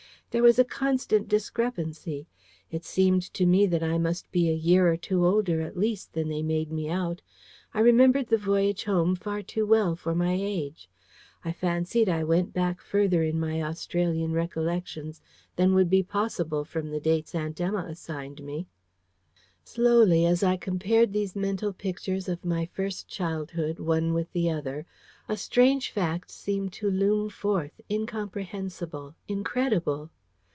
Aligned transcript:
There 0.31 0.41
was 0.43 0.57
a 0.57 0.63
constant 0.63 1.27
discrepancy. 1.27 2.25
It 2.71 2.85
seemed 2.85 3.21
to 3.33 3.45
me 3.45 3.65
that 3.65 3.83
I 3.83 3.97
must 3.97 4.31
be 4.31 4.47
a 4.49 4.53
year 4.53 4.89
or 4.89 4.95
two 4.95 5.25
older 5.25 5.59
at 5.59 5.75
least 5.75 6.13
than 6.13 6.29
they 6.29 6.41
made 6.41 6.71
me 6.71 6.87
out. 6.89 7.21
I 7.73 7.81
remembered 7.81 8.27
the 8.27 8.37
voyage 8.37 8.85
home 8.85 9.17
far 9.17 9.41
too 9.41 9.65
well 9.65 9.93
for 9.97 10.15
my 10.15 10.35
age. 10.39 10.89
I 11.43 11.51
fancied 11.51 12.07
I 12.07 12.23
went 12.23 12.53
back 12.53 12.79
further 12.79 13.21
in 13.23 13.41
my 13.41 13.61
Australian 13.61 14.31
recollections 14.31 15.21
than 15.57 15.73
would 15.73 15.89
be 15.89 16.01
possible 16.01 16.63
from 16.63 16.91
the 16.91 17.01
dates 17.01 17.35
Aunt 17.35 17.59
Emma 17.59 17.85
assigned 17.89 18.41
me. 18.41 18.67
Slowly, 19.65 20.25
as 20.25 20.43
I 20.43 20.55
compared 20.55 21.11
these 21.11 21.35
mental 21.35 21.73
pictures 21.73 22.29
of 22.29 22.45
my 22.45 22.63
first 22.67 23.09
childhood 23.09 23.79
one 23.79 24.13
with 24.13 24.31
the 24.31 24.49
other, 24.49 24.85
a 25.27 25.35
strange 25.35 25.91
fact 25.91 26.31
seemed 26.31 26.71
to 26.79 26.89
loom 26.89 27.27
forth, 27.27 27.81
incomprehensible, 27.89 29.13
incredible. 29.27 30.09